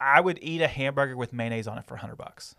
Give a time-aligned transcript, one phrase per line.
[0.00, 2.54] I would eat a hamburger with mayonnaise on it for hundred bucks,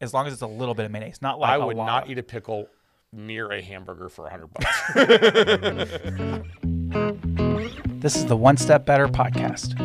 [0.00, 1.86] as long as it's a little bit of mayonnaise, not like I would lot.
[1.86, 2.68] not eat a pickle
[3.12, 4.68] near a hamburger for a hundred bucks.
[8.00, 9.76] This is the One Step Better podcast.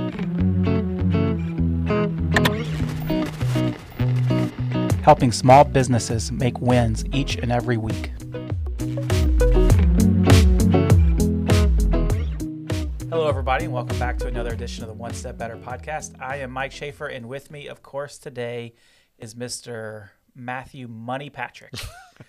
[5.04, 8.12] Helping small businesses make wins each and every week.
[13.34, 16.22] Everybody, and welcome back to another edition of the One Step Better podcast.
[16.22, 18.76] I am Mike Schaefer, and with me, of course, today
[19.18, 20.10] is Mr.
[20.36, 21.74] Matthew Money Patrick.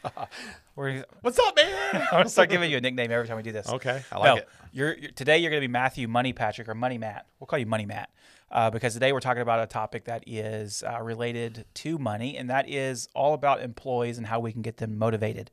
[0.75, 1.75] What's up, man?
[1.93, 3.69] I'm gonna start giving you a nickname every time we do this.
[3.69, 4.49] Okay, I like no, it.
[4.73, 5.37] You're, you're today.
[5.37, 7.27] You're going to be Matthew Money Patrick or Money Matt.
[7.39, 8.09] We'll call you Money Matt
[8.51, 12.49] uh, because today we're talking about a topic that is uh, related to money, and
[12.49, 15.51] that is all about employees and how we can get them motivated.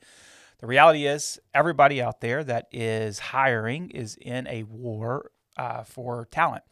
[0.59, 6.27] The reality is, everybody out there that is hiring is in a war uh, for
[6.31, 6.63] talent.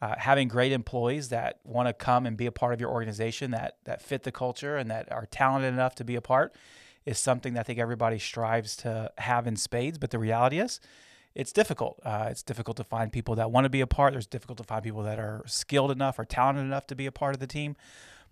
[0.00, 3.52] Uh, having great employees that want to come and be a part of your organization
[3.52, 6.52] that that fit the culture and that are talented enough to be a part
[7.04, 9.98] is something that I think everybody strives to have in spades.
[9.98, 10.80] But the reality is,
[11.34, 12.00] it's difficult.
[12.04, 14.12] Uh, it's difficult to find people that want to be a part.
[14.12, 17.12] There's difficult to find people that are skilled enough or talented enough to be a
[17.12, 17.76] part of the team.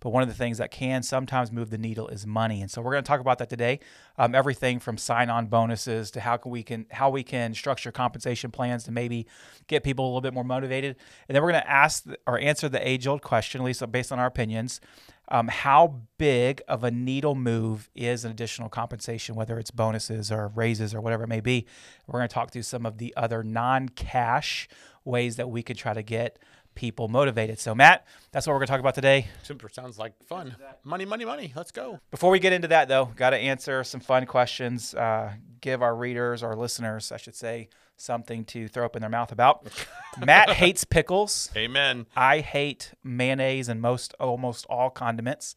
[0.01, 2.81] But one of the things that can sometimes move the needle is money, and so
[2.81, 3.79] we're going to talk about that today.
[4.17, 8.51] Um, everything from sign-on bonuses to how can we can how we can structure compensation
[8.51, 9.27] plans to maybe
[9.67, 10.97] get people a little bit more motivated,
[11.29, 14.19] and then we're going to ask or answer the age-old question, at least based on
[14.19, 14.81] our opinions,
[15.29, 20.49] um, how big of a needle move is an additional compensation, whether it's bonuses or
[20.55, 21.65] raises or whatever it may be.
[22.07, 24.67] We're going to talk through some of the other non-cash
[25.05, 26.37] ways that we could try to get
[26.75, 27.59] people motivated.
[27.59, 29.27] So, Matt, that's what we're going to talk about today.
[29.43, 30.55] Super sounds like fun.
[30.83, 31.53] Money, money, money.
[31.55, 31.99] Let's go.
[32.11, 34.93] Before we get into that, though, got to answer some fun questions.
[34.93, 39.09] Uh, give our readers, our listeners, I should say, something to throw up in their
[39.09, 39.67] mouth about.
[40.25, 41.51] Matt hates pickles.
[41.55, 42.07] Amen.
[42.15, 45.55] I hate mayonnaise and most almost all condiments.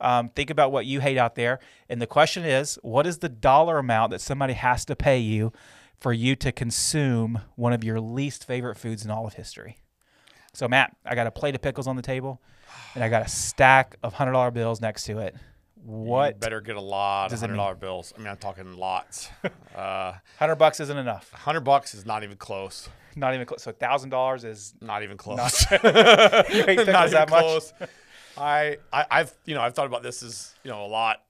[0.00, 1.60] Um, think about what you hate out there.
[1.88, 5.52] And the question is, what is the dollar amount that somebody has to pay you
[6.00, 9.78] for you to consume one of your least favorite foods in all of history?
[10.54, 12.40] So, Matt, I got a plate of pickles on the table,
[12.94, 15.34] and I got a stack of hundred dollar bills next to it.
[15.76, 18.12] You What better get a lot of hundred dollar bills.
[18.16, 19.28] I mean, I'm talking lots.
[19.76, 21.30] uh, hundred bucks isn't enough?
[21.32, 22.88] hundred bucks is not even close.
[23.16, 23.62] Not even close.
[23.62, 25.36] So, thousand dollars is Not even close.
[25.70, 25.82] not.
[26.50, 27.40] you hate pickles Not that much?
[27.40, 27.72] close.
[28.36, 31.22] I, I, I've, you know, I've thought about this as, you know, a lot.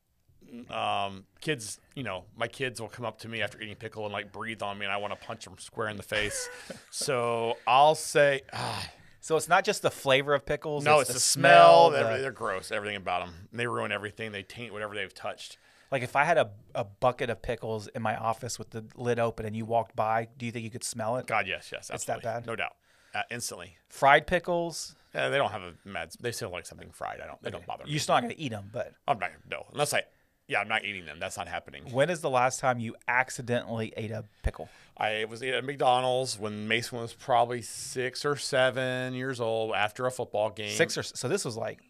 [0.71, 4.13] Um, kids, you know, my kids will come up to me after eating pickle and
[4.13, 6.49] like breathe on me, and I want to punch them square in the face.
[6.91, 8.89] so I'll say, ah,
[9.25, 10.85] So it's not just the flavor of pickles.
[10.85, 11.89] no, it's, the, the smell.
[11.89, 12.71] the- they're, they're gross.
[12.71, 13.49] Everything about them.
[13.55, 14.33] They ruin everything.
[14.33, 15.57] They taint whatever they've touched.
[15.91, 19.19] Like if I had a, a bucket of pickles in my office with the lid
[19.19, 21.27] open and you walked by, do you think you could smell it?
[21.27, 22.47] God, yes, yes, It's that bad?
[22.47, 22.75] no doubt,
[23.15, 23.79] uh, instantly.
[23.89, 26.11] Fried pickles, Yeah, they don't have a mad.
[26.21, 27.23] They still like something fried.
[27.23, 27.43] I don't.
[27.43, 27.93] They don't bother me.
[27.93, 28.69] you're still not going to eat them.
[28.71, 29.31] But I'm not.
[29.51, 30.03] No, unless I.
[30.49, 31.17] Yeah, I'm not eating them.
[31.19, 31.85] That's not happening.
[31.91, 34.69] when is the last time you accidentally ate a pickle?
[34.97, 40.11] I was at McDonald's when Mason was probably six or seven years old after a
[40.11, 40.71] football game.
[40.71, 41.27] Six or so.
[41.29, 41.81] This was like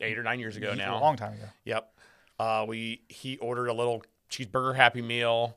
[0.00, 0.98] eight or nine years ago now.
[0.98, 1.46] a long time ago.
[1.64, 1.92] Yep.
[2.38, 5.56] Uh, we he ordered a little cheeseburger Happy Meal.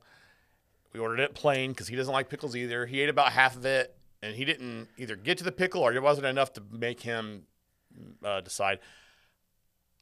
[0.94, 2.86] We ordered it plain because he doesn't like pickles either.
[2.86, 5.94] He ate about half of it, and he didn't either get to the pickle or
[5.94, 7.44] it wasn't enough to make him
[8.24, 8.80] uh, decide.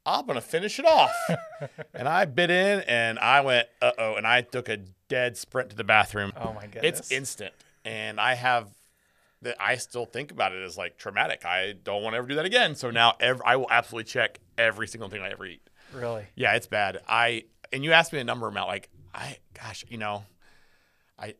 [0.05, 1.11] I'm gonna finish it off,
[1.93, 4.77] and I bit in, and I went, uh oh, and I took a
[5.07, 6.33] dead sprint to the bathroom.
[6.35, 6.99] Oh my goodness!
[6.99, 7.53] It's instant,
[7.85, 8.69] and I have
[9.43, 9.55] that.
[9.59, 11.45] I still think about it as like traumatic.
[11.45, 12.75] I don't want to ever do that again.
[12.75, 15.61] So now, ev I will absolutely check every single thing I ever eat.
[15.93, 16.25] really.
[16.35, 16.99] Yeah, it's bad.
[17.07, 18.67] I and you asked me a number amount.
[18.67, 20.23] Like I, gosh, you know,
[21.17, 21.35] I,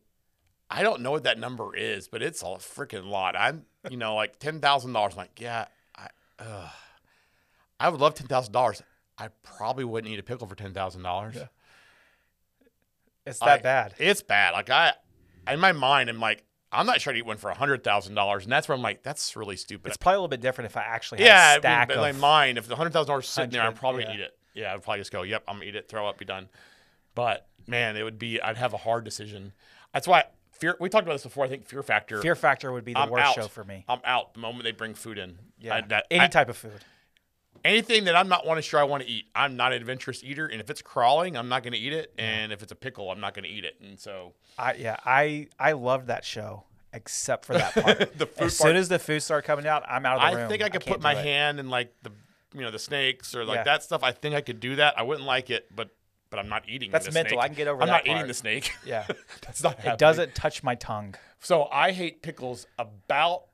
[0.70, 3.36] I don't know what that number is, but it's a freaking lot.
[3.36, 5.16] I'm, you know, like ten thousand dollars.
[5.16, 5.66] Like, yeah,
[5.96, 6.08] I,
[6.38, 6.68] uh,
[7.80, 8.82] I would love ten thousand dollars.
[9.18, 11.36] I probably wouldn't eat a pickle for ten thousand dollars.
[13.26, 13.94] It's that I- bad.
[13.98, 14.52] It's bad.
[14.52, 14.92] Like I,
[15.50, 18.14] in my mind, I'm like, I'm not sure to eat one for a hundred thousand
[18.14, 19.88] dollars, and that's where I'm like, that's really stupid.
[19.88, 21.88] It's probably a little bit different if I actually had yeah, a I mean, stack
[21.88, 22.04] but of.
[22.06, 24.14] in my mind, if the hundred thousand dollars sitting there, I'm probably yeah.
[24.14, 24.38] eat it.
[24.54, 26.48] Yeah, I'd probably just go, yep, I'm gonna eat it, throw up, be done.
[27.14, 29.52] But man, it would be, I'd have a hard decision.
[29.92, 30.76] That's why fear.
[30.80, 31.44] We talked about this before.
[31.44, 32.20] I think fear factor.
[32.20, 33.34] Fear Factor would be the I'm worst out.
[33.34, 33.84] show for me.
[33.88, 35.38] I'm out the moment they bring food in.
[35.60, 36.84] Yeah, I, that, any I- type of food.
[37.64, 39.26] Anything that I'm not want to sure I want to eat.
[39.34, 42.12] I'm not an adventurous eater, and if it's crawling, I'm not gonna eat it.
[42.18, 43.76] And if it's a pickle, I'm not gonna eat it.
[43.82, 47.98] And so I yeah, I I loved that show except for that part.
[48.18, 50.26] the food as part soon as the food started coming out, I'm out of the
[50.26, 50.48] I room.
[50.48, 51.24] think I could can't put my it.
[51.24, 52.12] hand in like the
[52.54, 53.62] you know the snakes or like Yeah.
[53.64, 54.02] that stuff.
[54.04, 54.98] I think I could do that.
[54.98, 55.88] I wouldn't like it, but
[56.30, 56.90] but I'm not eating.
[56.90, 57.36] That's the mental.
[57.38, 57.44] snake.
[57.44, 58.16] I can get over I'm not part.
[58.16, 58.72] eating the snake.
[58.86, 59.06] Yeah,
[59.42, 59.72] That's not.
[59.74, 59.96] it happening.
[59.98, 61.14] doesn't touch my tongue.
[61.40, 63.44] So I hate pickles about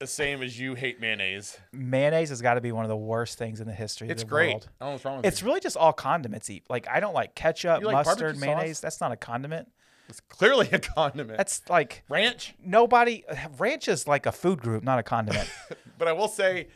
[0.00, 1.58] the same as you hate mayonnaise.
[1.72, 4.28] Mayonnaise has got to be one of the worst things in the history It's of
[4.28, 4.48] the great.
[4.54, 4.68] world.
[4.80, 5.44] I don't know what's wrong with It's it.
[5.44, 6.48] really just all condiments.
[6.50, 8.46] Eat like I don't like ketchup, You like mustard, barbecue sauce?
[8.46, 8.80] mayonnaise.
[8.80, 9.70] That's not a condiment.
[10.08, 11.36] It's clearly a condiment.
[11.36, 12.54] That's like ranch.
[12.64, 13.24] nobody.
[13.58, 15.48] Ranch is like a food group, not a condiment.
[15.98, 16.68] But I will say,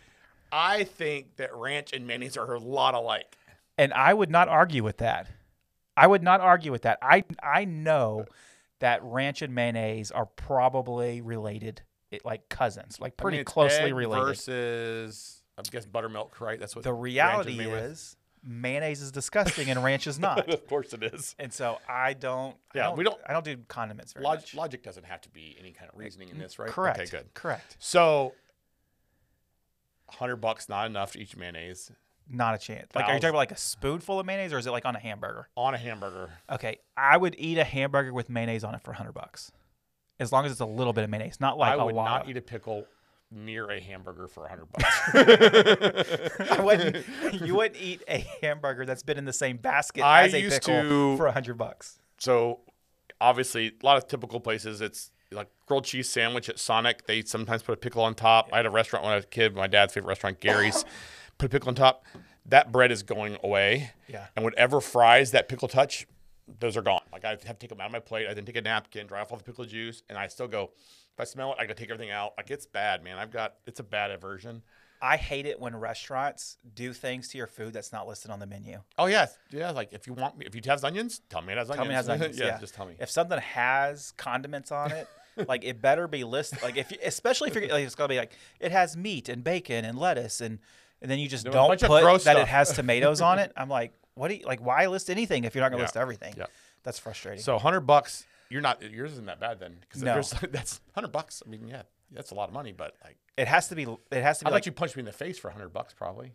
[0.52, 3.38] I think that ranch and mayonnaise are a lot alike.
[3.78, 5.28] and I would not argue with that.
[5.96, 6.98] I would not argue with that.
[7.00, 8.26] I I know
[8.80, 11.80] that ranch and mayonnaise are probably related,
[12.14, 14.24] it, like cousins, like I pretty mean, closely related.
[14.24, 16.58] Versus, I guess buttermilk, right?
[16.58, 18.16] That's what the reality is.
[18.42, 20.48] mayonnaise is disgusting and ranch is not.
[20.48, 21.34] of course it is.
[21.38, 22.56] And so I don't.
[22.74, 24.54] I Yeah, we don't- I don't do condiments very Log- much.
[24.54, 26.68] logic doesn't have to be any kind of reasoning in this, right?
[26.70, 26.98] Correct.
[27.00, 27.32] Okay, good.
[27.34, 27.76] Correct.
[27.78, 28.34] So,
[30.08, 31.90] hundred bucks not enough to eat mayonnaise
[32.28, 32.88] Not a chance.
[32.94, 34.96] Like, are you talking about like a spoonful of mayonnaise, or is it like on
[34.96, 35.48] a hamburger?
[35.56, 36.30] on a hamburger.
[36.50, 39.52] Okay, I would eat a hamburger with mayonnaise on it for hundred bucks,
[40.20, 42.36] as long as it's a little bit of mayonnaise, not like I would not eat
[42.36, 42.86] a pickle
[43.30, 46.50] near a hamburger for a hundred bucks.
[46.50, 47.04] I wouldn't.
[47.44, 50.62] You wouldn't eat a hamburger that's been in the same basket I as a used
[50.62, 51.98] pickle to- for a hundred bucks.
[52.18, 52.60] so,
[53.20, 54.80] obviously, a lot of typical places.
[54.80, 57.06] It's like grilled cheese sandwich at Sonic.
[57.06, 58.50] They sometimes put a pickle on top.
[58.52, 59.54] I had a restaurant when I was a kid.
[59.56, 60.84] My dad's favorite restaurant, Gary's.
[61.38, 62.04] put a pickle on top.
[62.46, 63.90] That bread is going away.
[64.06, 64.26] Yeah.
[64.36, 66.06] And whatever fries that pickle touch,
[66.60, 67.02] those are gone.
[67.12, 68.26] Like I have to take them out of my plate.
[68.28, 70.70] I then take a napkin, dry off all the pickle juice, and I still go.
[71.12, 72.34] If I smell it, I gotta take everything out.
[72.36, 73.18] Like it's bad, man.
[73.18, 74.62] I've got it's a bad aversion.
[75.00, 78.46] I hate it when restaurants do things to your food that's not listed on the
[78.46, 78.80] menu.
[78.96, 79.70] Oh yes, yeah.
[79.70, 81.76] Like if you want me, if you have onions, tell me it has onions.
[81.76, 82.38] Tell me it has onions.
[82.38, 82.94] yeah, yeah, just tell me.
[82.98, 85.08] If something has condiments on it,
[85.48, 86.62] like it better be listed.
[86.62, 89.44] Like if, you, especially if you're like, it's gonna be like it has meat and
[89.44, 90.58] bacon and lettuce and
[91.02, 93.52] and then you just don't put that it has tomatoes on it.
[93.56, 94.60] I'm like, what do you like?
[94.60, 95.84] Why list anything if you're not gonna Yeah.
[95.86, 96.34] list everything?
[96.36, 96.46] Yeah.
[96.82, 97.42] That's frustrating.
[97.42, 100.14] So hundred bucks, you're not yours isn't that bad then because No.
[100.50, 101.42] that's hundred bucks.
[101.46, 103.82] I mean, yeah, that's a lot of money, but like it has to be.
[104.10, 105.72] It has to be I'd like let you punch me in the face for hundred
[105.72, 106.34] bucks probably.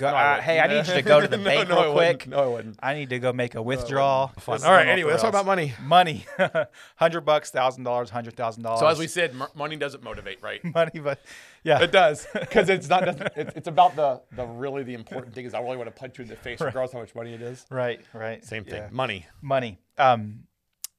[0.00, 1.90] Go, No, I uh, hey, I need you to go to the bank no, real
[1.90, 2.26] I quick.
[2.26, 2.78] No, I wouldn't.
[2.82, 4.28] I need to go make a withdrawal.
[4.38, 4.62] Fun.
[4.64, 4.88] All right.
[4.88, 5.74] Anyway, let's talk about money.
[5.82, 6.24] money.
[6.96, 8.80] Hundred bucks, thousand dollars, hundred thousand dollars.
[8.80, 10.64] So as we said, m- money doesn't motivate, right?
[10.74, 11.20] money, but
[11.64, 13.06] yeah, It does because it's not.
[13.36, 16.16] It's, it's about the the really the important thing is I really want to punch
[16.16, 17.66] you in the face, regardless how much money it is.
[17.70, 18.42] right, right.
[18.42, 18.82] Same thing.
[18.84, 18.88] Yeah.
[18.90, 19.26] Money.
[19.42, 19.78] Money.
[19.98, 20.44] Um,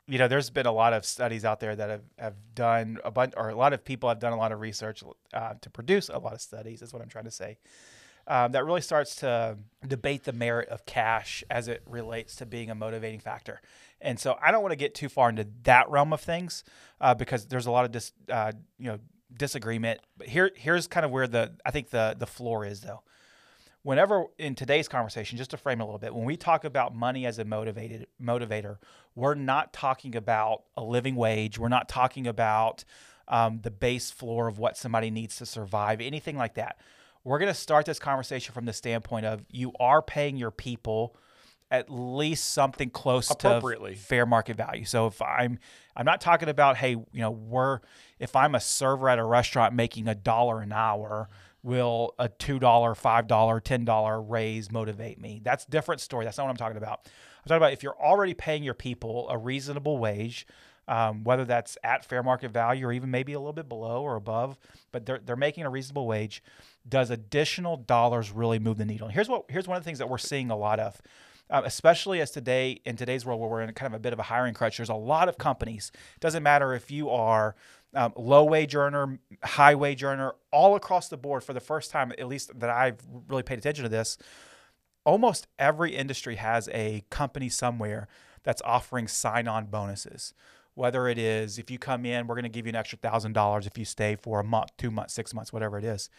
[0.08, 3.10] you know, there's been a lot of studies out there that have, have done a
[3.10, 5.04] bunch, or a lot of people have done a lot of research
[5.34, 6.82] uh, to produce a lot of studies.
[6.84, 7.58] Is what I'm trying to say.
[8.28, 12.70] Um, that really starts to debate the merit of cash as it relates to being
[12.70, 13.62] a motivating factor.
[14.00, 16.64] And so I don't want to get too far into that realm of things
[17.00, 19.00] uh, because there's a lot of dis, uh, you know
[19.36, 20.00] disagreement.
[20.18, 23.02] But here here's kind of where the I think the the floor is though.
[23.84, 27.26] Whenever in today's conversation, just to frame a little bit, when we talk about money
[27.26, 28.78] as a motivated motivator,
[29.16, 31.58] we're not talking about a living wage.
[31.58, 32.84] We're not talking about
[33.28, 36.78] um, the base floor of what somebody needs to survive, anything like that.
[37.24, 41.16] We're going to start this conversation from the standpoint of you are paying your people
[41.70, 43.60] at least something close to
[43.96, 44.84] fair market value.
[44.84, 45.58] So if I'm
[45.96, 47.80] I'm not talking about hey, you know, we're
[48.20, 51.30] if I'm a server at a restaurant making a dollar an hour,
[51.64, 55.42] will a $2, $5, $10 raise motivate me?
[55.44, 56.26] That's a different story.
[56.26, 57.02] That's not what I'm talking about.
[57.06, 60.46] I'm talking about if you're already paying your people a reasonable wage,
[60.88, 64.16] um, whether that's at fair market value or even maybe a little bit below or
[64.16, 64.58] above,
[64.92, 66.44] but they're, they're making a reasonable wage.
[66.88, 69.08] Does additional dollars really move the needle?
[69.08, 71.02] And here's what here's one of the things that we're seeing a lot of,
[71.50, 74.20] uh, especially as today in today's world where we're in kind of a bit of
[74.20, 74.78] a hiring crunch.
[74.78, 75.92] There's a lot of companies.
[76.20, 77.56] Doesn't matter if you are
[77.94, 81.44] um, low wage earner, high wage earner, all across the board.
[81.44, 84.18] For the first time, at least that I've really paid attention to this,
[85.06, 88.08] almost every industry has a company somewhere
[88.44, 90.34] that's offering sign-on bonuses.
[90.76, 93.34] Whether it is if you come in, we're going to give you an extra thousand
[93.34, 96.10] dollars if you stay for a month, two months, six months, whatever it is.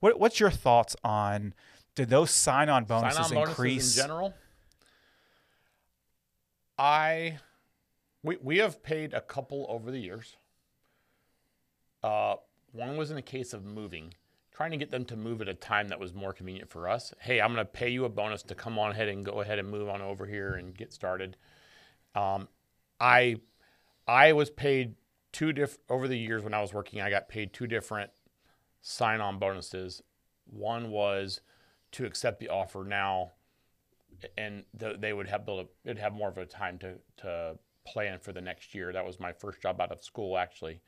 [0.00, 1.54] What, what's your thoughts on?
[1.94, 3.96] Did those sign-on bonuses Sign-on bonuses increase?
[3.96, 4.34] in general.
[6.76, 7.38] I
[8.24, 10.36] we we have paid a couple over the years.
[12.02, 12.34] Uh,
[12.72, 14.12] one was in the case of moving,
[14.52, 17.14] trying to get them to move at a time that was more convenient for us.
[17.20, 19.58] Hey, I'm going to pay you a bonus to come on ahead and go ahead
[19.58, 21.36] and move on over here and get started.
[22.14, 22.48] Um,
[23.00, 23.36] I
[24.06, 24.94] I was paid
[25.32, 27.00] two diff over the years when I was working.
[27.00, 28.10] I got paid two different
[28.80, 30.02] sign-on bonuses.
[30.46, 31.40] One was
[31.92, 33.32] to accept the offer now,
[34.36, 37.58] and th- they would have built a, it'd have more of a time to to
[37.86, 38.92] plan for the next year.
[38.92, 40.80] That was my first job out of school actually.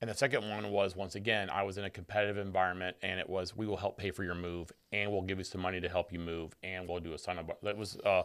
[0.00, 3.30] And the second one was once again, I was in a competitive environment, and it
[3.30, 5.88] was we will help pay for your move, and we'll give you some money to
[5.88, 7.56] help you move, and we'll do a sign up.
[7.62, 8.22] That was uh,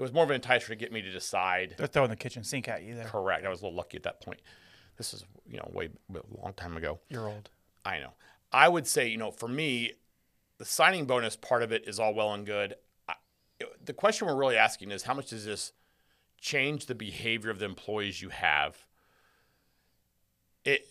[0.00, 1.74] it was more of an enticer to get me to decide.
[1.76, 3.04] They're throwing the kitchen sink at you there.
[3.04, 3.44] Correct.
[3.44, 4.40] I was a little lucky at that point.
[4.96, 7.00] This is you know way a long time ago.
[7.10, 7.50] You're old.
[7.84, 8.12] I know.
[8.50, 9.92] I would say, you know, for me,
[10.56, 12.76] the signing bonus part of it is all well and good.
[13.10, 13.14] I,
[13.84, 15.72] the question we're really asking is how much does this
[16.40, 18.86] change the behavior of the employees you have?
[20.64, 20.86] It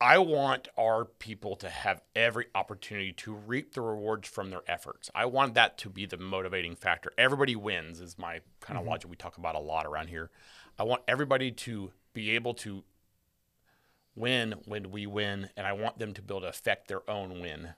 [0.00, 5.10] I want our people to have every opportunity to reap the rewards from their efforts.
[5.12, 7.12] I want that to be the motivating factor.
[7.18, 8.90] Everybody wins is my kind of Mm-hmm.
[8.90, 10.30] logic we talk about a lot around here.
[10.78, 12.84] I want everybody to be able to
[14.14, 17.40] win when we win, and I want them to be able to affect their own
[17.40, 17.70] win,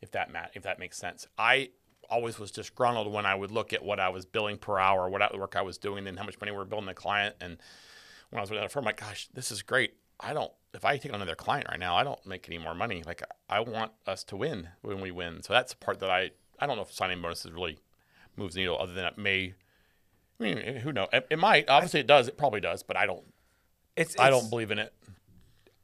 [0.00, 1.28] if that ma- if that makes sense.
[1.38, 1.70] I
[2.08, 5.22] always was disgruntled when I would look at what I was billing per hour, what
[5.22, 7.36] I- work I was doing, and how much money we were billing the client.
[7.40, 7.58] And
[8.30, 9.94] when I was with that firm, like, gosh, this is great.
[10.18, 10.52] I don't.
[10.72, 13.02] If I take on another client right now, I don't make any more money.
[13.04, 15.42] Like, I want us to win when we win.
[15.42, 17.78] So that's the part that I I don't know if signing bonuses really
[18.36, 19.54] moves the needle, other than it may.
[20.38, 21.08] I mean, who knows?
[21.12, 21.68] It, it might.
[21.68, 22.28] Obviously, it does.
[22.28, 22.82] It probably does.
[22.82, 23.24] But I don't.
[23.96, 24.92] It's, I it's- don't believe in it.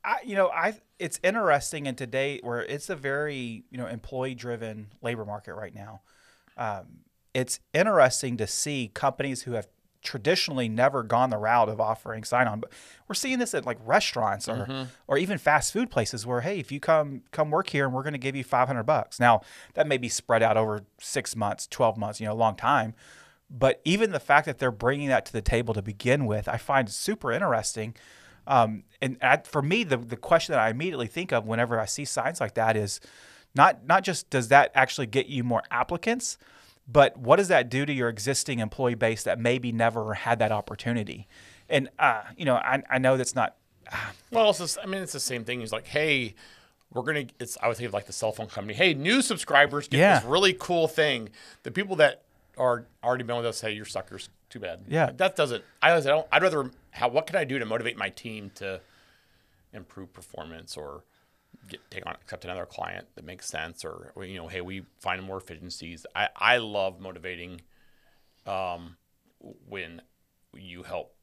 [0.04, 4.36] I, you know, I it's interesting in today where it's a very you know employee
[4.36, 6.02] driven labor market right now.
[6.56, 7.00] Um,
[7.34, 9.66] it's interesting to see companies who have
[10.06, 12.70] traditionally never gone the route of offering sign on, but
[13.06, 16.72] we're seeing this at like restaurants or or even fast food places where hey, if
[16.72, 19.20] you come come work here and we're going to give you five hundred bucks.
[19.20, 19.42] Now
[19.74, 22.94] that may be spread out over six months, twelve months, you know, a long time.
[23.50, 26.56] But even the fact that they're bringing that to the table to begin with, I
[26.56, 27.94] find super interesting.
[28.46, 31.86] Um, and I, for me, the, the question that I immediately think of whenever I
[31.86, 33.00] see signs like that is
[33.54, 36.38] not not just does that actually get you more applicants,
[36.88, 40.52] but what does that do to your existing employee base that maybe never had that
[40.52, 41.26] opportunity?
[41.68, 43.56] And uh, you know, I, I know that's not
[44.30, 45.60] Well, it's just, I mean, it's the same thing.
[45.60, 46.34] He's like, hey,
[46.92, 47.26] we're gonna.
[47.40, 48.74] It's I would think of like the cell phone company.
[48.74, 50.18] Hey, new subscribers get Yeah.
[50.20, 51.28] this really cool thing.
[51.64, 52.22] The people that
[52.56, 54.28] are already been with us, hey, you're suckers.
[54.48, 54.84] Too bad.
[54.88, 55.10] Yeah.
[55.16, 55.64] That doesn't.
[55.82, 55.92] I.
[55.94, 56.70] I don't I'd rather.
[56.92, 57.08] How?
[57.08, 58.80] What can I do to motivate my team to
[59.72, 61.02] improve performance or
[61.68, 64.84] get take on accept another client that makes sense or, or, you know, hey, we
[65.00, 66.06] find more efficiencies.
[66.14, 67.60] I I love motivating.
[68.46, 68.96] Um,
[69.68, 70.02] when
[70.54, 71.14] you help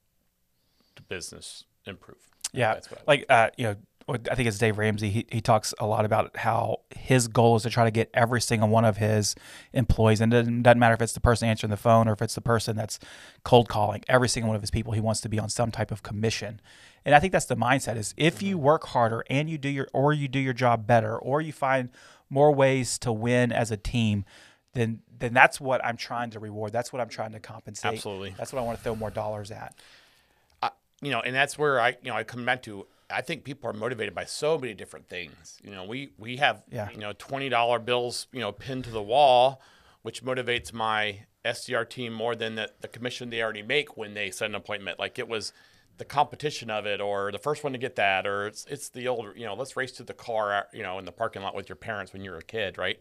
[0.95, 2.17] the business improve.
[2.51, 3.75] Yeah, That's what I like uh, you know,
[4.09, 5.09] I think it's Dave Ramsey.
[5.09, 8.41] He, he talks a lot about how his goal is to try to get every
[8.41, 9.35] single one of his
[9.71, 12.21] employees, and it doesn't, doesn't matter if it's the person answering the phone or if
[12.21, 12.99] it's the person that's
[13.43, 14.03] cold calling.
[14.09, 16.59] Every single one of his people, he wants to be on some type of commission,
[17.05, 18.65] and I think that's the mindset: is if you mm-hmm.
[18.65, 21.89] work harder and you do your or you do your job better, or you find
[22.29, 24.25] more ways to win as a team.
[24.73, 26.73] Then, then that's what I'm trying to reward.
[26.73, 27.93] That's what I'm trying to compensate.
[27.93, 28.33] Absolutely.
[28.35, 29.75] That's what I want to throw more dollars at.
[31.03, 32.87] you know, and that's where I, you know, I come back to.
[33.09, 35.59] I think people are motivated by so many different things.
[35.63, 36.89] You know, we we have, Yeah.
[36.89, 39.61] you know, twenty dollar bills, you know, pinned to the wall,
[40.01, 44.31] which motivates my SDR team more than the, the commission they already make when they
[44.31, 44.99] set an appointment.
[44.99, 45.51] Like it was
[45.97, 49.07] the competition of it, or the first one to get that, or it's it's the
[49.07, 51.69] old, you know, let's race to the car, you know, in the parking lot with
[51.69, 52.99] your parents when you're a kid, right?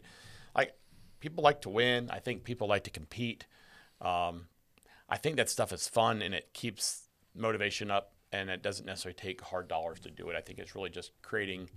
[0.55, 0.73] Like
[1.19, 2.09] people like to win.
[2.11, 3.45] I think people like to compete.
[4.01, 4.47] Um,
[5.09, 9.13] I think that stuff is fun and it keeps motivation up and it doesn't necessarily
[9.15, 10.35] take hard dollars to do it.
[10.35, 11.69] I think it's really just creating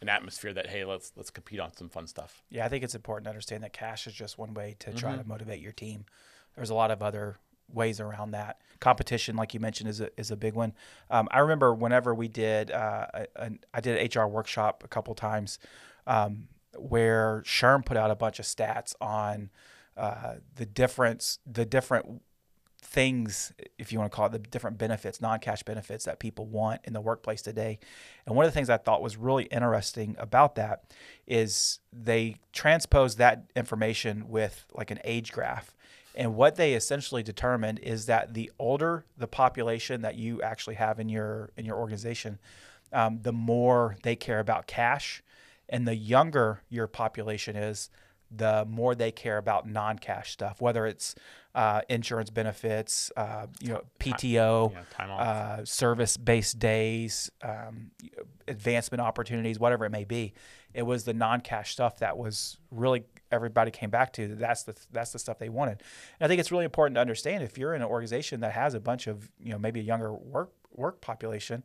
[0.00, 2.44] an atmosphere that hey, let's let's compete on some fun stuff.
[2.50, 5.16] Yeah, I think it's important to understand that cash is just one way to try
[5.16, 6.04] to motivate your team.
[6.54, 7.38] There's a lot of other
[7.72, 8.60] ways around that.
[8.78, 10.74] Competition, like you mentioned, is a, is a big one.
[11.10, 14.88] Um, I remember whenever we did, uh, a, an- I did an HR workshop a
[14.88, 15.58] couple times
[16.06, 19.50] um, where SHRM put out a bunch of stats on
[19.96, 22.22] uh, the difference, the different
[22.84, 26.82] things, if you want to call it, the different benefits, non-cash benefits that people want
[26.84, 27.78] in the workplace today.
[28.26, 30.84] And one of the things I thought was really interesting about that
[31.26, 35.74] is they transposed that information with like an age graph.
[36.14, 41.00] And what they essentially determined is that the older the population that you actually have
[41.00, 42.38] in your in your organization,
[42.92, 45.22] um, the more they care about cash,
[45.68, 47.90] and the younger your population is,
[48.36, 51.14] the more they care about non-cash stuff, whether it's
[51.54, 55.20] uh, insurance benefits, uh, you know, PTO, Yeah, time off.
[55.20, 57.90] uh, service-based days, um,
[58.48, 60.34] advancement opportunities, whatever it may be.
[60.72, 64.34] It was the non-cash stuff that was really everybody came back to.
[64.34, 65.82] That's the that's the stuff they wanted.
[66.18, 68.74] And I think it's really important to understand if you're in an organization that has
[68.74, 71.62] a bunch of you know maybe a younger work work population,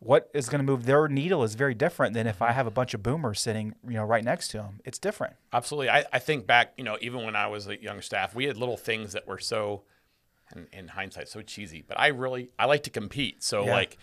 [0.00, 2.70] what is going to move their needle is very different than if I have a
[2.70, 4.80] bunch of boomers sitting you know right next to them.
[4.84, 5.34] It's different.
[5.52, 5.90] Absolutely.
[5.90, 8.56] I, I think back, you know, even when I was a young staff, we had
[8.56, 9.82] little things that were so,
[10.54, 11.82] in, in hindsight, so cheesy.
[11.86, 13.42] But I really, I like to compete.
[13.42, 13.72] So Yeah.
[13.72, 13.98] like,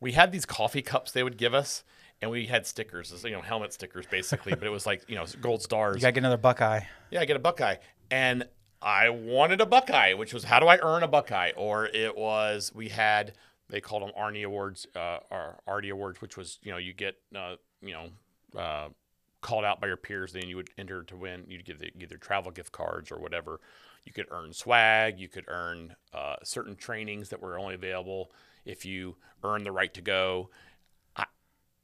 [0.00, 1.84] we had these coffee cups they would give us,
[2.22, 4.54] and we had stickers, you know, helmet stickers basically.
[4.54, 5.96] but it was like, you know, gold stars.
[5.96, 6.80] You got to get another Buckeye.
[7.10, 7.76] yeah, I get a Buckeye.
[8.10, 8.44] And
[8.80, 11.52] I wanted a Buckeye, which was how do I earn a Buckeye?
[11.56, 13.34] Or it was we had
[13.70, 17.16] they called them Arnie Awards, uh, or Artie Awards, which was you know you get
[17.34, 18.88] uh, you know uh,
[19.40, 21.44] called out by your peers, then you would enter to win.
[21.48, 23.60] You'd get either travel gift cards or whatever.
[24.04, 25.18] You could earn swag.
[25.18, 28.30] You could earn uh, certain trainings that were only available
[28.64, 30.50] if you earned the right to go.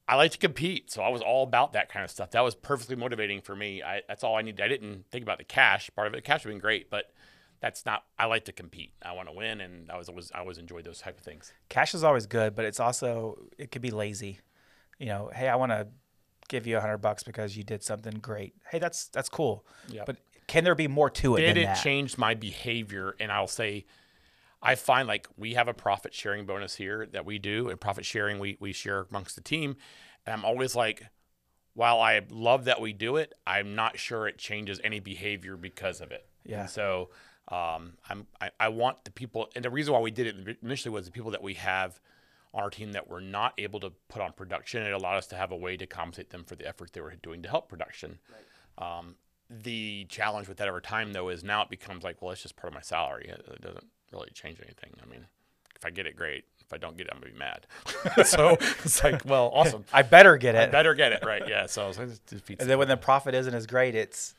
[0.09, 2.31] I, like to compete, so I was all about that kind of stuff.
[2.31, 3.83] That was perfectly motivating for me.
[3.83, 4.61] I, that's all I needed.
[4.61, 6.19] I didn't think about the cash part of it.
[6.19, 7.11] The cash would've been great, but
[7.61, 8.05] that's not.
[8.19, 8.93] I like to compete.
[9.03, 11.53] I want to win, and I was always I always enjoyed those type of things.
[11.69, 14.41] Cash is always good, but it's also it could be lazy.
[14.99, 15.89] You know, hey, I want to
[16.49, 18.55] give you a hundred bucks because you did something great.
[18.71, 19.65] Hey, that's that's cool.
[19.89, 20.05] Yeah.
[20.07, 21.41] But can there be more to it?
[21.41, 21.83] Did it that?
[21.83, 23.17] change my behavior?
[23.19, 23.85] And I'll say,
[24.63, 28.05] I find like we have a profit sharing bonus here that we do, and profit
[28.05, 29.77] sharing we we share amongst the team.
[30.25, 31.05] And I'm always like,
[31.75, 36.01] while I love that we do it, I'm not sure it changes any behavior because
[36.01, 36.27] of it.
[36.45, 36.63] Yeah.
[36.63, 37.11] And so
[37.49, 40.93] um, I'm I, I want the people, and the reason why we did it initially
[40.93, 42.01] was the people that we have
[42.53, 44.83] on our team that were not able to put on production.
[44.83, 47.15] It allowed us to have a way to compensate them for the effort they were
[47.23, 48.19] doing to help production.
[48.79, 49.17] Um,
[49.49, 52.57] the challenge with that over time, though, is now it becomes like, well, it's just
[52.57, 53.29] part of my salary.
[53.29, 54.91] It, it doesn't really change anything.
[55.03, 55.27] I mean,
[55.77, 56.45] if I get it, great.
[56.59, 57.67] If I don't get it, I'm gonna be mad.
[58.27, 59.85] so it's like, well, awesome.
[59.93, 60.59] I better get it.
[60.59, 60.73] I it.
[60.73, 61.43] better get it, right?
[61.47, 61.67] Yeah.
[61.67, 64.35] So it just defeats and then when the profit isn't as great, it's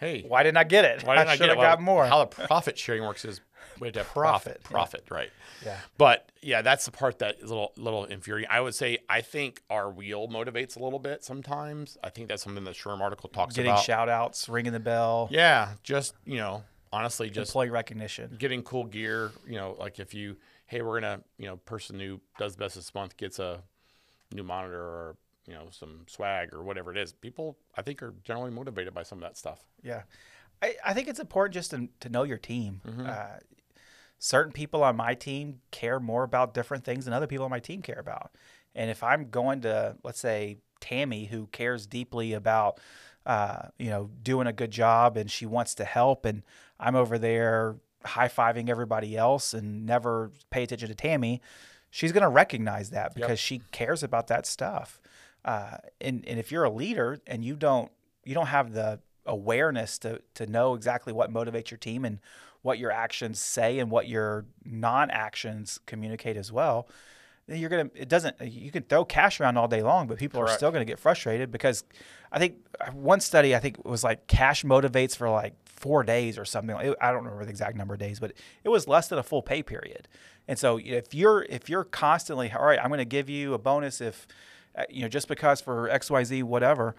[0.00, 1.04] hey, why didn't I get it?
[1.04, 1.56] why didn't I, should get it?
[1.56, 2.06] got Well, more.
[2.06, 3.40] How the profit sharing works is
[3.80, 5.30] we have to have profit, Profit, profit, right?
[5.64, 5.78] yeah.
[5.98, 8.50] But yeah, that's the part that is a little little infuriating.
[8.50, 11.96] I would say I think our wheel motivates a little bit sometimes.
[12.04, 13.78] I think that's something the SHRM article talks Getting about.
[13.78, 18.36] Getting shout outs, ringing the bell, yeah, just you know, honestly, just employee recognition.
[18.38, 19.32] getting cool gear.
[19.46, 22.94] You know, like if you, hey, we're gonna, you know, person who does best this
[22.94, 23.62] month gets a
[24.32, 27.12] new monitor or you know some swag or whatever it is.
[27.12, 29.60] People, I think, are generally motivated by some of that stuff.
[29.82, 30.02] Yeah.
[30.62, 32.80] I, I think it's important just to, to know your team.
[32.86, 33.06] Mm-hmm.
[33.06, 33.38] Uh,
[34.18, 37.58] certain people on my team care more about different things than other people on my
[37.58, 38.30] team care about.
[38.74, 42.78] And if I'm going to, let's say, Tammy, who cares deeply about,
[43.26, 46.42] uh, you know, doing a good job and she wants to help, and
[46.78, 51.40] I'm over there high fiving everybody else and never pay attention to Tammy,
[51.90, 55.00] she's going to recognize that because she cares about that stuff.
[55.44, 57.90] Uh, and, and if you're a leader and you don't
[58.24, 62.18] you don't have the awareness to to know exactly what motivates your team and
[62.62, 66.88] what your actions say and what your non-actions communicate as well
[67.46, 70.40] then you're gonna it doesn't you can throw cash around all day long but people
[70.40, 71.84] are still gonna get frustrated because
[72.32, 76.38] i think uh, one study i think was like cash motivates for like four days
[76.38, 76.76] or something.
[76.76, 79.42] I don't remember the exact number of days but it was less than a full
[79.42, 80.06] pay period.
[80.46, 84.00] And so if you're if you're constantly all right i'm gonna give you a bonus
[84.00, 84.26] if
[84.88, 86.94] you know, just because for X, Y, Z, whatever,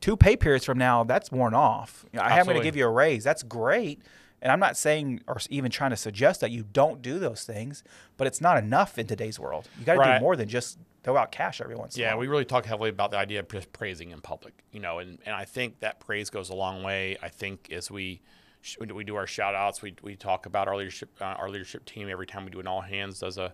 [0.00, 2.04] two pay periods from now, that's worn off.
[2.12, 3.24] You know, I am going to give you a raise.
[3.24, 4.02] That's great.
[4.42, 7.84] And I'm not saying or even trying to suggest that you don't do those things,
[8.16, 9.68] but it's not enough in today's world.
[9.78, 10.14] You got to Right.
[10.14, 12.64] do more than just throw out cash every once in a Yeah, we really talk
[12.64, 15.80] heavily about the idea of just praising in public, you know, and, and I think
[15.80, 17.16] that praise goes a long way.
[17.22, 18.20] I think as we
[18.62, 21.84] sh- we do our shout outs, we, we talk about our leadership uh, our leadership
[21.84, 23.52] team every time we do an all hands does a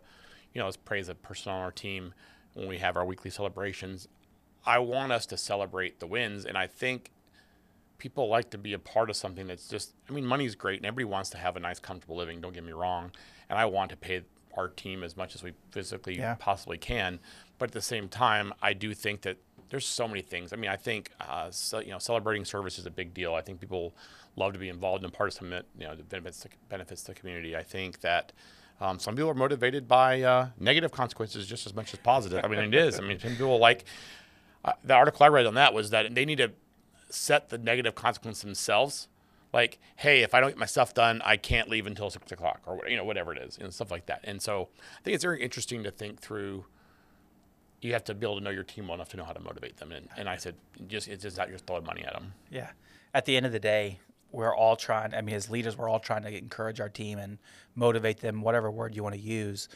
[0.53, 2.15] you know, let's praise a person on our team
[2.57, 4.09] when we have our weekly celebrations.
[4.65, 7.13] I want us to celebrate the wins and I think
[7.99, 10.87] people like to be a part of something that's just I mean money's great and
[10.87, 13.13] everybody wants to have a nice comfortable living, don't get me wrong.
[13.49, 14.23] And I want to pay
[14.57, 16.35] our team as much as we physically Yeah.
[16.39, 17.21] possibly can.
[17.59, 19.37] But at the same time, I do think that
[19.69, 20.53] there's so many things.
[20.53, 23.35] I mean, I think uh, so, you know celebrating service is a big deal.
[23.35, 23.95] I think people
[24.35, 27.15] love to be involved and part of something that you know benefits the, benefits the
[27.15, 27.55] community.
[27.55, 28.33] I think that.
[28.81, 32.45] Um, some people are motivated by uh, negative consequences just as much as positive.
[32.45, 32.99] I mean, it is.
[32.99, 33.85] I mean, some people like
[34.65, 36.53] uh, the article I read on that was that they need to
[37.09, 39.09] set the negative consequence themselves.
[39.53, 42.61] Like, hey, if I don't get my stuff done, I can't leave until six o'clock,
[42.67, 44.21] or you know, whatever it is, and stuff like that.
[44.25, 46.67] And so, I think it's very interesting to think through.
[47.81, 49.41] You have to be able to know your team well enough to know how to
[49.41, 49.93] motivate them.
[49.93, 50.57] And, and I said,
[50.89, 52.33] just it's just not just throwing money at them.
[52.51, 52.71] Yeah.
[53.15, 56.01] At the end of the day, we're all trying, I mean, as leaders, we're all
[56.01, 57.39] trying to encourage our team and
[57.75, 59.69] motivate them, whatever word you want to use,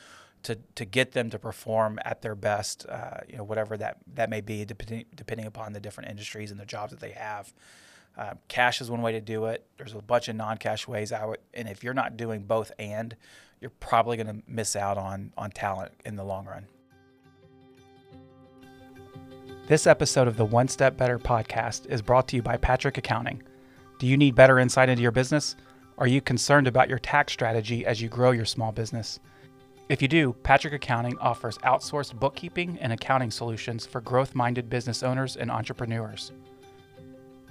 [0.43, 4.31] to, to get them to perform at their best, uh, you know, whatever that, that
[4.31, 7.53] may be, depending, depending upon the different industries and the jobs that they have.
[8.19, 9.65] Uh, cash is one way to do it.
[9.77, 11.13] There's a bunch of non-cash ways.
[11.13, 13.17] out, and if you're not doing both and,
[13.61, 16.67] you're probably going to miss out on on talent in the long run.
[19.67, 23.43] This episode of the One Step Better podcast is brought to you by Patrick Accounting.
[24.01, 25.57] Do you need better insight into your business?
[25.99, 29.21] Are you concerned about your tax strategy as you grow your small business?
[29.91, 35.03] If you do, Patrick Accounting offers outsourced bookkeeping and accounting solutions for growth minded business
[35.03, 36.33] owners and entrepreneurs.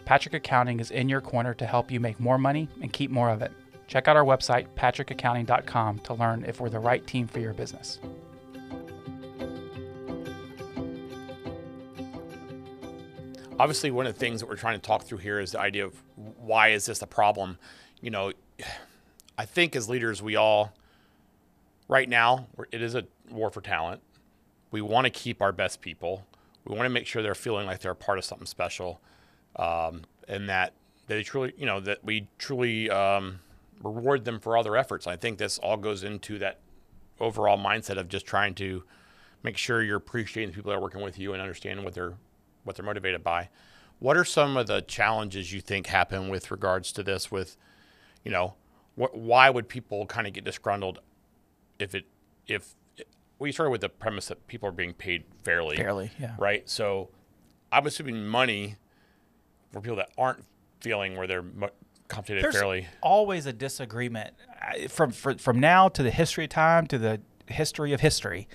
[0.06, 3.30] Patrick Accounting is in your corner to help you make more money and keep more
[3.30, 3.52] of it.
[3.86, 8.00] Check out our website, patrickaccounting.com, to learn if we're the right team for your business.
[13.60, 15.86] Obviously one of the things that we're trying to talk through here is the idea
[15.86, 17.60] of why is this a problem?
[18.02, 18.32] You know,
[19.38, 20.74] I think as leaders, we all,
[21.88, 24.02] right now, it is a war for talent.
[24.72, 26.26] We want to keep our best people.
[26.66, 29.02] We want to make sure they're feeling like they're a part of something special,
[29.56, 30.74] um, and that
[31.08, 33.40] they truly, you know, that we truly um,
[33.84, 35.08] reward them for all their efforts.
[35.08, 36.60] I think this all goes into that
[37.20, 38.84] overall mindset of just trying to
[39.42, 42.14] make sure you're appreciating the people that are working with you and understanding what they're
[42.64, 43.50] what they're motivated by.
[44.00, 47.30] What are some of the challenges you think happen with regards to this?
[47.32, 47.58] With,
[48.24, 48.56] you know,
[48.96, 51.00] what, why would people kind of get disgruntled
[51.80, 52.06] if it
[52.48, 52.76] if
[53.40, 56.36] we started with the premise that people are being paid fairly, Fairly, yeah.
[56.38, 56.68] right?
[56.70, 57.10] So,
[57.72, 58.76] I'm assuming money
[59.72, 60.44] for people that aren't
[60.82, 61.70] feeling where they're mo-
[62.08, 62.88] compensated There's fairly.
[63.02, 67.22] always a disagreement I- from for, from now to the history of time to the
[67.48, 68.48] history of history.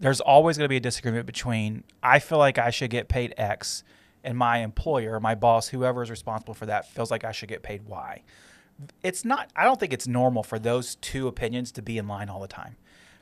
[0.00, 3.34] There's always going to be a disagreement between I feel like I should get paid
[3.36, 3.84] X,
[4.24, 7.62] and my employer, my boss, whoever is responsible for that, feels like I should get
[7.62, 8.22] paid Y.
[9.02, 9.50] It's not.
[9.54, 12.48] I don't think it's normal for those two opinions to be in line all the
[12.48, 12.76] time.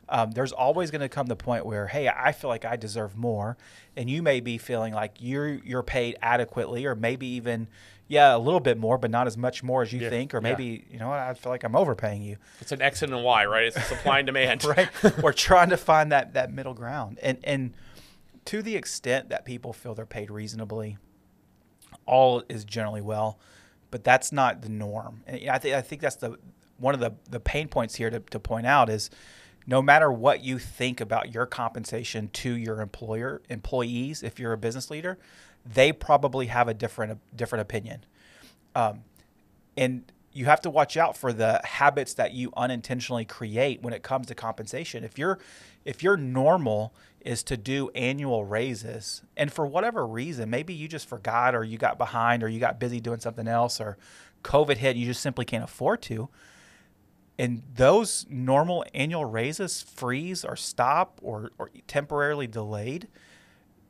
[0.09, 3.17] Um, there's always going to come the point where, hey, I feel like I deserve
[3.17, 3.59] more,
[3.97, 7.69] and you may be feeling like you're you're paid adequately, or maybe even,
[8.09, 10.38] yeah, a little bit more, but not as much more as you Yeah, think, or
[10.38, 10.42] yeah.
[10.42, 13.18] maybe you know what, I feel like I'm overpaying you, It's an X and a
[13.18, 13.64] Y, right?
[13.64, 14.88] It's supply and demand, right?
[15.23, 17.75] We're trying to find that that middle ground, and and
[18.47, 20.97] to the extent that people feel they're paid reasonably,
[22.07, 23.38] all is generally well,
[23.90, 25.23] but that's not the norm.
[25.27, 26.37] And I think I think that's the
[26.79, 29.11] one of the the pain points here to, to point out is
[29.66, 34.59] no matter what you think about your compensation to your employer employees, if you're a
[34.59, 35.18] business leader,
[35.64, 38.05] they probably have a different different opinion.
[38.75, 39.05] Um,
[39.77, 44.03] and you have to watch out for the habits that you unintentionally create when it
[44.03, 45.05] comes to compensation.
[45.05, 45.38] If you're
[45.85, 51.09] if your normal is to do annual raises and for whatever reason, maybe you just
[51.09, 53.97] forgot or you got behind or you got busy doing something else or
[54.44, 56.29] COVID hit, you just simply can't afford to.
[57.38, 63.09] And those normal annual raises freeze or stop or, or temporarily delayed,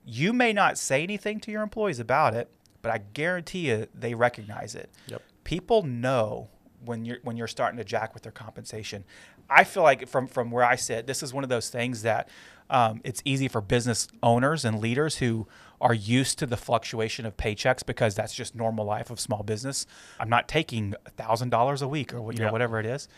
[0.09, 4.15] you may not say anything to your employees about it, but I guarantee you they
[4.15, 4.91] recognize it.
[5.09, 5.23] Yep.
[5.45, 6.49] People know
[6.85, 9.05] when you're when you're starting to jack with their compensation.
[9.51, 12.29] I feel like from from where I sit, this is one of those things that
[12.71, 15.47] um, it's easy for business owners and leaders who
[15.81, 19.87] are used to the fluctuation of paychecks because that's just normal life of small business.
[20.19, 23.09] I'm not taking thousand dollars a week or you know whatever it is.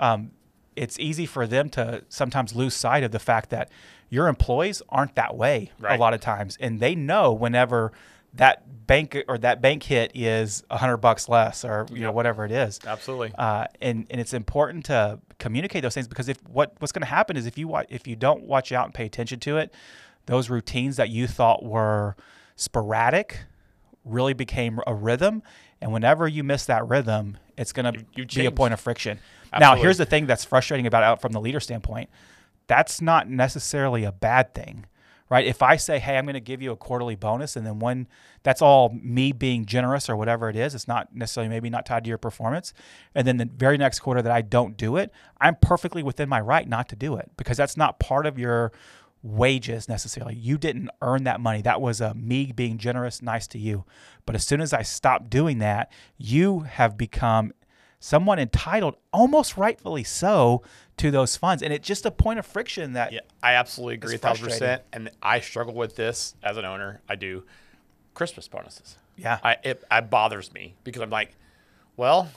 [0.00, 0.32] Um,
[0.74, 3.70] it's easy for them to sometimes lose sight of the fact that
[4.12, 5.98] your employees aren't that way Right.
[5.98, 7.92] a lot of times, and they know whenever
[8.34, 12.44] that bank or that bank hit is a hundred bucks less or you know whatever
[12.44, 12.78] it is.
[12.86, 13.32] Absolutely.
[13.36, 17.06] Uh, and and it's important to communicate those things because if what what's going to
[17.08, 19.72] happen is if you wa- if you don't watch out and pay attention to it,
[20.26, 22.14] those routines that you thought were
[22.56, 23.40] sporadic
[24.04, 25.42] really became a rhythm,
[25.80, 29.18] and whenever you miss that rhythm, it's going to be a point of friction.
[29.58, 32.08] Now, here's the thing that's frustrating about it out from the leader standpoint.
[32.66, 34.86] That's not necessarily a bad thing,
[35.28, 35.46] right?
[35.46, 38.08] If I say, "Hey, I'm going to give you a quarterly bonus," and then when
[38.42, 42.04] that's all me being generous or whatever it is, it's not necessarily maybe not tied
[42.04, 42.72] to your performance,
[43.14, 46.40] and then the very next quarter that I don't do it, I'm perfectly within my
[46.40, 48.72] right not to do it because that's not part of your
[49.22, 50.34] wages necessarily.
[50.34, 51.62] You didn't earn that money.
[51.62, 53.84] That was a me being generous, nice to you.
[54.26, 57.52] But as soon as I stop doing that, you have become
[58.02, 60.60] someone entitled, almost rightfully so,
[60.96, 61.62] to those funds.
[61.62, 64.82] And it's just a point of friction that Yeah, I absolutely agree, thousand percent.
[64.92, 67.00] And I struggle with this as an owner.
[67.08, 67.44] I do.
[68.12, 68.98] Christmas bonuses.
[69.16, 69.38] Yeah.
[69.42, 71.36] I it, it bothers me because I'm like,
[71.96, 72.28] well,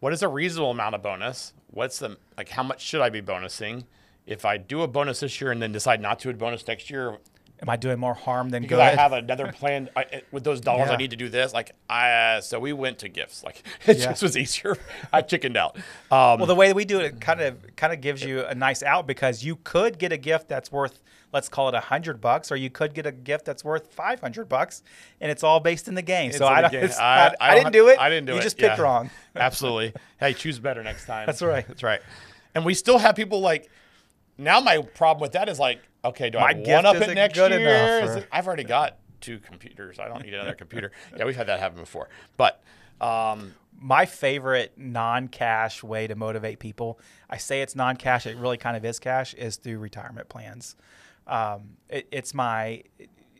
[0.00, 1.52] what is a reasonable amount of bonus?
[1.70, 2.48] What's the like?
[2.48, 3.84] How much should I be bonusing?
[4.26, 6.66] If I do a bonus this year and then decide not to do a bonus
[6.66, 7.18] next year,
[7.62, 8.82] am I doing more harm than because good?
[8.82, 10.94] I have another plan I, with those dollars, Yeah.
[10.94, 11.52] I need to do this.
[11.54, 13.42] Like, I uh, so we went to gifts.
[13.44, 14.06] Like, it Yeah.
[14.10, 14.76] just was easier.
[15.12, 15.76] I chickened out.
[16.10, 18.44] Um, Well, the way that we do it, it kind of kind of gives you
[18.44, 21.80] a nice out because you could get a gift that's worth, let's call it a
[21.80, 24.82] hundred bucks, or you could get a gift that's worth five hundred bucks,
[25.20, 26.28] and it's all based in the game.
[26.30, 26.90] It's so I game.
[26.98, 27.98] I- I I, didn't do it.
[27.98, 28.42] I didn't do you it.
[28.42, 28.82] just picked Yeah.
[28.82, 29.10] wrong.
[29.36, 29.92] Absolutely.
[30.20, 31.26] Hey, choose better next time.
[31.26, 31.66] That's right.
[31.66, 32.00] That's right.
[32.54, 33.70] And we still have people like.
[34.38, 37.38] Now my problem with that is like, okay, do My I one up it next
[37.38, 37.98] good year?
[38.00, 39.98] enough, it- I've already got two computers.
[39.98, 40.92] I don't need another computer.
[41.16, 42.08] Yeah, we've had that happen before.
[42.36, 42.62] But
[43.00, 48.74] um, my favorite non-cash way to motivate people i say it's non-cash it really kind
[48.76, 50.76] of is cash is through retirement plans
[51.26, 52.82] um, it, it's my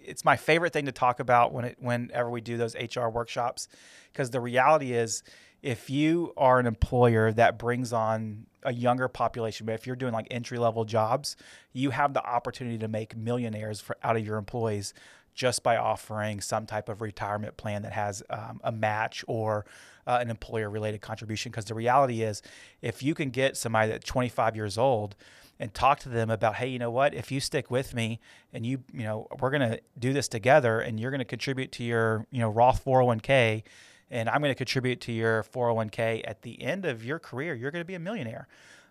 [0.05, 3.68] it's my favorite thing to talk about when it whenever we do those hr workshops
[4.12, 5.22] because the reality is
[5.62, 10.12] if you are an employer that brings on a younger population but if you're doing
[10.12, 11.37] like entry level jobs
[11.73, 14.92] you have the opportunity to make millionaires for out of your employees
[15.37, 19.66] just by offering some type of retirement plan that has um, a match or
[20.07, 21.53] uh, an employer related contribution.
[21.53, 22.42] Because the reality is,
[22.81, 25.14] if you can get somebody that's 25 years old
[25.61, 27.14] and talk to them about, hey, you know what?
[27.14, 28.19] If you stick with me
[28.53, 31.71] and you, you know, we're going to do this together and you're going to contribute
[31.73, 33.62] to your, you know, Roth 401k
[34.11, 37.71] and I'm going to contribute to your 401k at the end of your career, you're
[37.71, 38.49] going to be a millionaire.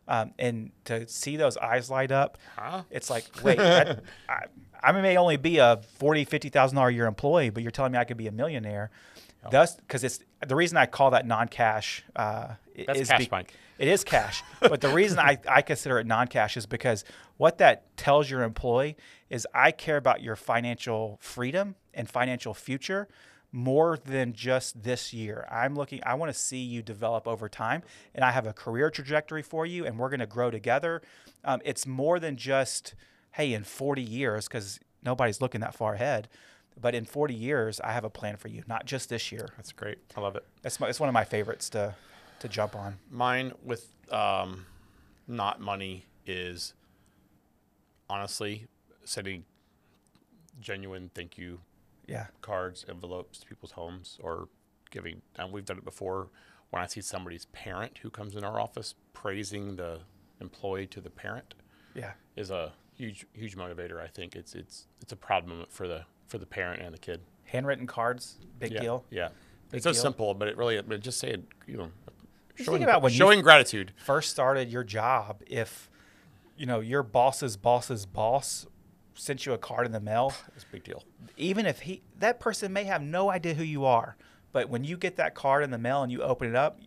[0.07, 2.83] Um, and to see those eyes light up, Huh?
[2.91, 4.43] it's like, wait, that, I,
[4.83, 7.91] I may only be a forty, fifty thousand dollar a year employee, but you're telling
[7.91, 8.91] me I could be a millionaire.
[9.51, 12.55] Thus, because it's the reason I call that non-cash uh,
[12.87, 13.53] That's is cash, Mike.
[13.77, 17.03] it is cash, but the reason I, I consider it non-cash is because
[17.37, 18.97] what that tells your employee
[19.29, 23.07] is I care about your financial freedom and financial future
[23.55, 25.47] more than just this year.
[25.49, 28.89] I'm looking I want to see you develop over time and I have a career
[28.89, 31.01] trajectory for you and we're going to grow together.
[31.45, 32.95] Um, it's more than just
[33.31, 36.27] hey in 40 years cuz nobody's looking that far ahead.
[36.79, 39.47] But in 40 years, I have a plan for you, not just this year.
[39.55, 39.99] That's great.
[40.17, 40.43] I love it.
[40.61, 41.95] That's my, it's one of my favorites to
[42.39, 42.97] to jump on.
[43.09, 44.65] Mine with um,
[45.29, 46.73] not money is
[48.09, 48.67] honestly
[49.05, 49.45] sending
[50.59, 51.59] genuine thank you
[52.07, 52.27] Yeah.
[52.41, 54.47] cards, envelopes to people's homes, or
[54.91, 55.21] giving.
[55.37, 56.29] And we've done it before.
[56.71, 59.99] When I see somebody's parent who comes in our office praising the
[60.41, 61.53] employee to the parent,
[61.93, 62.13] Yeah.
[62.35, 64.01] is a huge huge motivator.
[64.01, 66.97] I think it's it's it's a proud moment for the for the parent and the
[66.99, 67.21] kid.
[67.45, 69.05] Handwritten cards, big yeah, deal.
[69.11, 69.29] Yeah,
[69.69, 70.01] Big it's so deal.
[70.01, 71.43] simple, but it really but just say it.
[71.67, 71.91] You know,
[72.55, 73.93] Just showing about when showing gratitude.
[73.97, 75.89] First started your job, if
[76.57, 78.65] you know your boss's boss's boss
[79.15, 81.03] sent you a card in the mail, It's a big deal.
[81.37, 84.15] even if he that person may have no idea who you are,
[84.51, 86.79] but when you get that card in the mail and you open it up,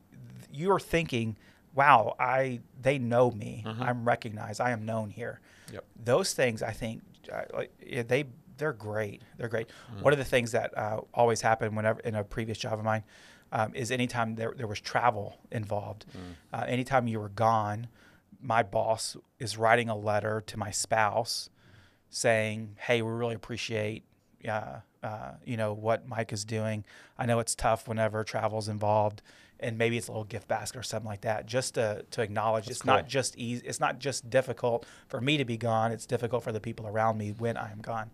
[0.52, 1.36] you're thinking,
[1.74, 3.64] "Wow, I they know me.
[3.66, 4.60] I'm recognized.
[4.60, 5.40] I am known here."
[5.72, 5.84] Yep.
[6.04, 7.72] Those things, I think, uh, like
[8.08, 8.24] they
[8.56, 9.22] they're great.
[9.36, 9.68] They're great.
[9.68, 10.02] Mm-hmm.
[10.02, 13.04] One of the things that uh, always happened whenever in a previous job of mine
[13.52, 16.34] um, is anytime there there was travel involved, Mm.
[16.58, 17.88] uh, anytime you were gone,
[18.40, 21.50] my boss is writing a letter to my spouse
[22.10, 24.04] saying, "Hey, we really appreciate,
[24.48, 26.84] uh, uh, you know, what Mike is doing.
[27.18, 29.22] I know it's tough whenever travel's involved,
[29.60, 32.68] and maybe it's a little gift basket or something like that, just to to acknowledge
[32.68, 33.66] it's not just easy.
[33.66, 35.92] It's not just difficult for me to be gone.
[35.92, 38.10] It's difficult for the people around me when I am gone.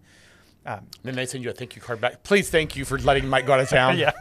[0.66, 2.22] Um, Then they send you a thank you card back.
[2.22, 3.98] Please thank you for letting Mike go out of town.
[3.98, 4.12] yeah.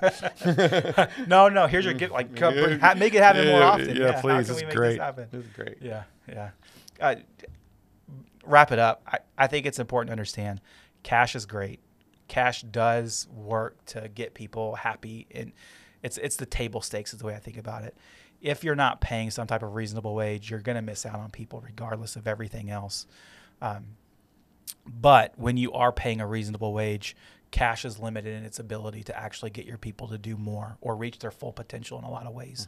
[1.27, 1.67] no, no.
[1.67, 2.11] Here's your gift.
[2.11, 3.95] Like, come, bring- ha- make it happen more often.
[3.95, 4.49] Yeah, How please.
[4.49, 4.99] It's great.
[4.99, 5.77] It's great.
[5.81, 6.49] Yeah, yeah.
[6.99, 7.15] Uh,
[8.43, 9.01] wrap it up.
[9.07, 10.61] I, I think it's important to understand
[11.03, 11.79] cash is great.
[12.27, 15.51] Cash does work to get people happy, and
[16.01, 17.95] it's it's the table stakes is the way I think about it.
[18.41, 21.29] If you're not paying some type of reasonable wage, you're going to miss out on
[21.29, 23.05] people regardless of everything else.
[23.61, 23.85] Um,
[24.85, 27.15] but when you are paying a reasonable wage,
[27.53, 30.95] cash is limited in its ability to actually get your people to do more or
[30.95, 32.67] reach their full potential in a lot of ways.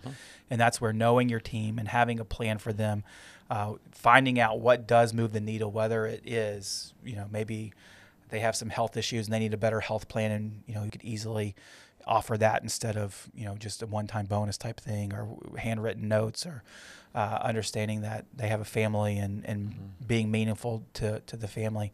[0.50, 3.04] And that's where knowing your team and having a plan for them,
[3.50, 7.74] uh, finding out what does move the needle, whether it is, you know, maybe
[8.30, 10.84] they have some health issues and they need a better health plan, and you know,
[10.84, 11.56] you could easily
[12.08, 16.46] offer that instead of you know just a one-time bonus type thing or handwritten notes
[16.46, 16.62] or
[17.16, 21.92] uh, understanding that they have a family and, and being meaningful to, to the family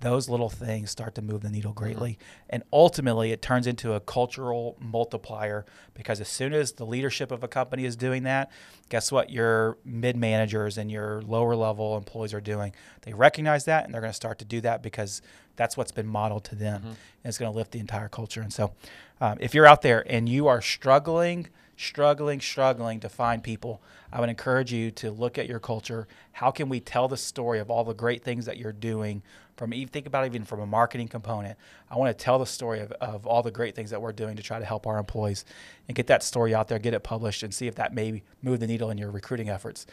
[0.00, 2.18] those little things start to move the needle greatly.
[2.48, 7.42] And ultimately it turns into a cultural multiplier because as soon as the leadership of
[7.42, 8.50] a company is doing that
[8.88, 12.72] guess what your mid managers and your lower level employees are doing?
[13.02, 15.20] They recognize that and they're going to start to do that because
[15.56, 16.82] that's what's been modeled to them.
[16.84, 18.40] And it's going to lift the entire culture.
[18.40, 18.72] And so
[19.20, 23.80] um, if you're out there and you are struggling struggling struggling to find people
[24.12, 27.60] i would encourage you to look at your culture how can we tell the story
[27.60, 29.22] of all the great things that you're doing
[29.56, 31.56] from even think about it even from a marketing component
[31.88, 34.34] i want to tell the story of, of all the great things that we're doing
[34.34, 35.44] to try to help our employees
[35.86, 38.58] and get that story out there get it published and see if that may move
[38.58, 39.86] the needle in your recruiting efforts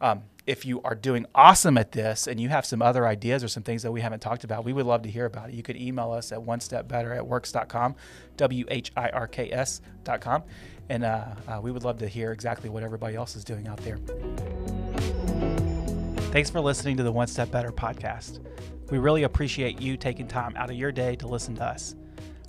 [0.00, 3.48] um, if you are doing awesome at this and you have some other ideas or
[3.48, 5.54] some things that we haven't talked about, we would love to hear about it.
[5.54, 7.96] You could email us at one step better at whirks.com,
[8.36, 10.44] W H I R K S.com.
[10.88, 13.78] And uh, uh, we would love to hear exactly what everybody else is doing out
[13.78, 13.98] there.
[16.32, 18.40] Thanks for listening to the One Step Better podcast.
[18.90, 21.94] We really appreciate you taking time out of your day to listen to us.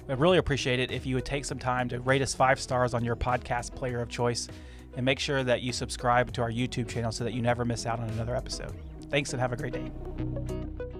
[0.08, 2.94] I'd really appreciate it if you would take some time to rate us five stars
[2.94, 4.48] on your podcast player of choice
[4.96, 7.86] and make sure that you subscribe to our YouTube channel so that you never miss
[7.86, 8.74] out on another episode.
[9.10, 10.99] Thanks and have a great day.